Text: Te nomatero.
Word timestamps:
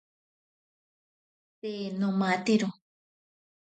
Te 1.59 1.71
nomatero. 1.99 2.67